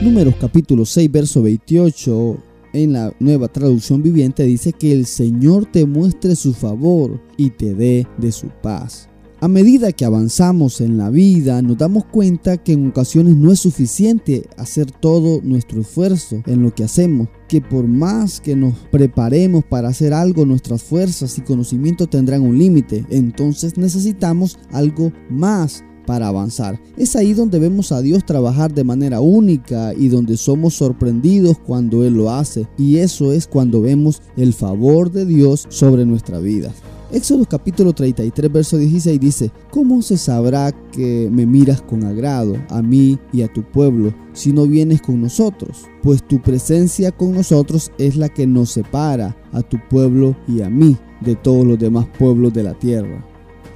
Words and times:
Números 0.00 0.36
capítulo 0.40 0.86
6, 0.86 1.10
verso 1.10 1.42
28 1.42 2.38
en 2.72 2.92
la 2.92 3.12
nueva 3.18 3.48
traducción 3.48 4.00
viviente 4.00 4.44
dice 4.44 4.72
que 4.72 4.92
el 4.92 5.06
Señor 5.06 5.66
te 5.66 5.86
muestre 5.86 6.36
su 6.36 6.54
favor 6.54 7.20
y 7.36 7.50
te 7.50 7.74
dé 7.74 8.06
de 8.16 8.30
su 8.30 8.46
paz. 8.62 9.08
A 9.40 9.48
medida 9.48 9.90
que 9.90 10.04
avanzamos 10.04 10.80
en 10.80 10.98
la 10.98 11.10
vida, 11.10 11.62
nos 11.62 11.78
damos 11.78 12.04
cuenta 12.04 12.58
que 12.58 12.74
en 12.74 12.86
ocasiones 12.86 13.34
no 13.34 13.50
es 13.50 13.58
suficiente 13.58 14.48
hacer 14.56 14.88
todo 14.88 15.40
nuestro 15.42 15.80
esfuerzo 15.80 16.44
en 16.46 16.62
lo 16.62 16.72
que 16.72 16.84
hacemos, 16.84 17.28
que 17.48 17.60
por 17.60 17.88
más 17.88 18.40
que 18.40 18.54
nos 18.54 18.74
preparemos 18.92 19.64
para 19.64 19.88
hacer 19.88 20.14
algo, 20.14 20.46
nuestras 20.46 20.84
fuerzas 20.84 21.36
y 21.38 21.40
conocimiento 21.40 22.06
tendrán 22.06 22.42
un 22.42 22.56
límite. 22.56 23.04
Entonces 23.10 23.76
necesitamos 23.76 24.60
algo 24.70 25.12
más 25.28 25.82
para 26.08 26.28
avanzar. 26.28 26.80
Es 26.96 27.16
ahí 27.16 27.34
donde 27.34 27.58
vemos 27.58 27.92
a 27.92 28.00
Dios 28.00 28.24
trabajar 28.24 28.72
de 28.72 28.82
manera 28.82 29.20
única 29.20 29.92
y 29.92 30.08
donde 30.08 30.38
somos 30.38 30.72
sorprendidos 30.72 31.58
cuando 31.58 32.02
Él 32.02 32.14
lo 32.14 32.30
hace. 32.30 32.66
Y 32.78 32.96
eso 32.96 33.30
es 33.30 33.46
cuando 33.46 33.82
vemos 33.82 34.22
el 34.38 34.54
favor 34.54 35.12
de 35.12 35.26
Dios 35.26 35.66
sobre 35.68 36.06
nuestra 36.06 36.38
vida. 36.38 36.72
Éxodo 37.12 37.44
capítulo 37.44 37.92
33, 37.92 38.50
verso 38.50 38.78
16 38.78 39.20
dice, 39.20 39.50
¿cómo 39.70 40.00
se 40.00 40.16
sabrá 40.16 40.72
que 40.92 41.28
me 41.30 41.44
miras 41.44 41.82
con 41.82 42.04
agrado 42.04 42.56
a 42.70 42.80
mí 42.80 43.18
y 43.30 43.42
a 43.42 43.52
tu 43.52 43.62
pueblo 43.62 44.14
si 44.32 44.50
no 44.50 44.66
vienes 44.66 45.02
con 45.02 45.20
nosotros? 45.20 45.84
Pues 46.02 46.26
tu 46.26 46.40
presencia 46.40 47.12
con 47.12 47.32
nosotros 47.32 47.92
es 47.98 48.16
la 48.16 48.30
que 48.30 48.46
nos 48.46 48.70
separa 48.70 49.36
a 49.52 49.60
tu 49.60 49.76
pueblo 49.90 50.34
y 50.46 50.62
a 50.62 50.70
mí 50.70 50.96
de 51.20 51.34
todos 51.34 51.66
los 51.66 51.78
demás 51.78 52.06
pueblos 52.18 52.54
de 52.54 52.62
la 52.62 52.72
tierra. 52.72 53.22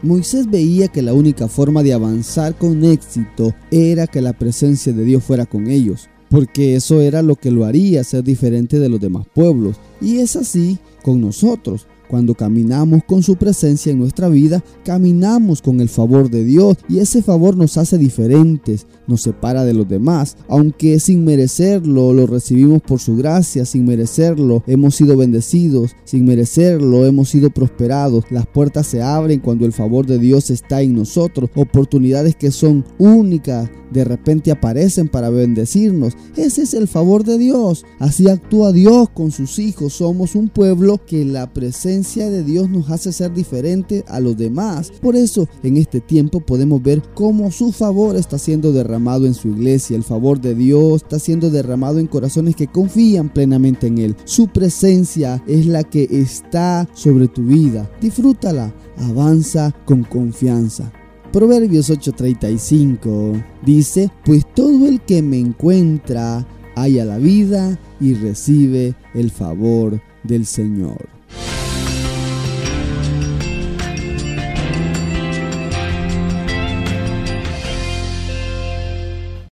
Moisés 0.03 0.51
veía 0.51 0.89
que 0.89 1.01
la 1.01 1.15
única 1.15 1.47
forma 1.47 1.83
de 1.85 1.93
avanzar 1.93 2.57
con 2.57 2.85
éxito 2.85 3.55
era 3.71 4.09
que 4.09 4.21
la 4.21 4.33
presencia 4.33 4.93
de 4.93 5.05
Dios 5.05 5.23
fuera 5.23 5.47
con 5.47 5.69
ellos, 5.69 6.09
porque 6.29 6.75
eso 6.75 7.01
era 7.01 7.23
lo 7.23 7.37
que 7.37 7.53
lo 7.53 7.65
haría 7.65 8.03
ser 8.03 8.25
diferente 8.25 8.81
de 8.81 8.89
los 8.89 9.01
demás 9.01 9.27
pueblos. 9.33 9.77
Y 10.01 10.19
es 10.19 10.35
así 10.35 10.79
con 11.03 11.21
nosotros. 11.21 11.87
Cuando 12.13 12.35
caminamos 12.35 13.05
con 13.05 13.23
su 13.23 13.37
presencia 13.37 13.91
en 13.91 13.99
nuestra 13.99 14.29
vida, 14.29 14.63
caminamos 14.85 15.63
con 15.63 15.81
el 15.81 15.89
favor 15.89 16.29
de 16.29 16.45
Dios 16.45 16.77
y 16.87 16.99
ese 16.99 17.23
favor 17.23 17.57
nos 17.57 17.79
hace 17.79 17.97
diferentes, 17.97 18.87
nos 19.07 19.23
separa 19.23 19.65
de 19.65 19.73
los 19.73 19.89
demás, 19.89 20.37
aunque 20.47 21.01
sin 21.01 21.25
merecerlo 21.25 22.13
lo 22.13 22.27
recibimos 22.27 22.83
por 22.83 23.01
su 23.01 23.17
gracia, 23.17 23.65
sin 23.65 23.87
merecerlo 23.87 24.63
hemos 24.67 24.95
sido 24.95 25.17
bendecidos, 25.17 25.93
sin 26.05 26.27
merecerlo 26.27 27.07
hemos 27.07 27.31
sido 27.31 27.49
prosperados. 27.49 28.27
Las 28.31 28.45
puertas 28.47 28.89
se 28.89 29.01
abren 29.01 29.41
cuando 29.41 29.65
el 29.65 29.73
favor 29.73 30.05
de 30.05 30.19
Dios 30.19 30.51
está 30.51 30.83
en 30.83 30.95
nosotros, 30.95 31.49
oportunidades 31.55 32.37
que 32.37 32.51
son 32.51 32.85
únicas 32.99 33.71
de 33.93 34.05
repente 34.05 34.51
aparecen 34.51 35.09
para 35.09 35.31
bendecirnos. 35.31 36.15
Ese 36.37 36.63
es 36.63 36.75
el 36.75 36.89
favor 36.89 37.25
de 37.25 37.39
Dios. 37.39 37.85
Así 37.99 38.29
actúa 38.29 38.73
Dios 38.73 39.09
con 39.11 39.31
sus 39.31 39.59
hijos. 39.59 39.93
Somos 39.95 40.35
un 40.35 40.49
pueblo 40.49 41.01
que 41.05 41.25
la 41.25 41.53
presencia 42.03 42.31
de 42.31 42.43
Dios 42.43 42.69
nos 42.69 42.91
hace 42.91 43.13
ser 43.13 43.33
diferente 43.33 44.05
a 44.09 44.19
los 44.19 44.37
demás. 44.37 44.91
Por 45.01 45.15
eso 45.15 45.49
en 45.63 45.77
este 45.77 46.01
tiempo 46.01 46.41
podemos 46.41 46.83
ver 46.83 47.01
cómo 47.15 47.53
su 47.53 47.71
favor 47.71 48.17
está 48.17 48.39
siendo 48.39 48.73
derramado 48.73 49.25
en 49.25 49.35
su 49.35 49.49
iglesia. 49.49 49.97
El 49.97 50.03
favor 50.03 50.41
de 50.41 50.57
Dios 50.57 51.03
está 51.03 51.21
siendo 51.21 51.49
derramado 51.49 52.01
en 52.01 52.09
corazones 52.09 52.57
que 52.57 52.67
confían 52.67 53.33
plenamente 53.33 53.87
en 53.87 53.99
Él. 53.99 54.17
Su 54.25 54.49
presencia 54.49 55.45
es 55.47 55.67
la 55.67 55.85
que 55.85 56.09
está 56.11 56.89
sobre 56.93 57.29
tu 57.29 57.43
vida. 57.43 57.89
Disfrútala. 58.01 58.75
Avanza 58.97 59.73
con 59.85 60.03
confianza. 60.03 60.93
Proverbios 61.33 61.89
8:35 61.89 63.45
dice, 63.65 64.11
pues 64.25 64.45
todo 64.55 64.89
el 64.89 65.01
que 65.03 65.23
me 65.23 65.39
encuentra 65.39 66.45
halla 66.75 67.05
la 67.05 67.19
vida 67.19 67.79
y 68.01 68.15
recibe 68.15 68.97
el 69.15 69.31
favor 69.31 70.01
del 70.25 70.47
Señor. 70.47 71.22